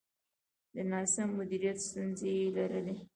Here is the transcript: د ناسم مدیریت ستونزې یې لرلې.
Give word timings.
د 0.73 0.75
ناسم 0.91 1.29
مدیریت 1.39 1.77
ستونزې 1.87 2.31
یې 2.39 2.47
لرلې. 2.57 2.95